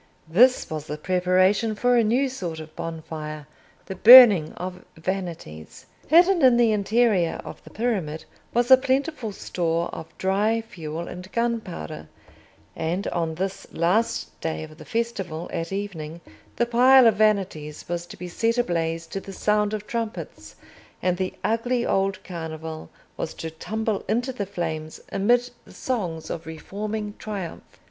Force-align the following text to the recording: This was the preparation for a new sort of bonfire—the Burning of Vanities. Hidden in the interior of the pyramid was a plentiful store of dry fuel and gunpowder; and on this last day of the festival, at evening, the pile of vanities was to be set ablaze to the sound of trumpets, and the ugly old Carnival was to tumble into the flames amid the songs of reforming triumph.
This 0.27 0.67
was 0.67 0.87
the 0.87 0.97
preparation 0.97 1.75
for 1.75 1.95
a 1.95 2.03
new 2.03 2.27
sort 2.27 2.59
of 2.59 2.75
bonfire—the 2.75 3.95
Burning 3.97 4.51
of 4.53 4.83
Vanities. 4.97 5.85
Hidden 6.07 6.41
in 6.41 6.57
the 6.57 6.71
interior 6.71 7.39
of 7.45 7.63
the 7.63 7.69
pyramid 7.69 8.25
was 8.51 8.71
a 8.71 8.77
plentiful 8.77 9.31
store 9.31 9.89
of 9.89 10.07
dry 10.17 10.59
fuel 10.61 11.07
and 11.07 11.31
gunpowder; 11.31 12.07
and 12.75 13.05
on 13.09 13.35
this 13.35 13.71
last 13.71 14.31
day 14.41 14.63
of 14.63 14.79
the 14.79 14.85
festival, 14.85 15.47
at 15.53 15.71
evening, 15.71 16.21
the 16.55 16.65
pile 16.65 17.05
of 17.05 17.17
vanities 17.17 17.87
was 17.87 18.07
to 18.07 18.17
be 18.17 18.27
set 18.27 18.57
ablaze 18.57 19.05
to 19.05 19.19
the 19.19 19.31
sound 19.33 19.71
of 19.71 19.85
trumpets, 19.85 20.55
and 21.03 21.17
the 21.17 21.35
ugly 21.43 21.85
old 21.85 22.23
Carnival 22.23 22.89
was 23.17 23.35
to 23.35 23.51
tumble 23.51 24.03
into 24.09 24.33
the 24.33 24.47
flames 24.47 24.99
amid 25.11 25.51
the 25.65 25.71
songs 25.73 26.31
of 26.31 26.47
reforming 26.47 27.13
triumph. 27.19 27.61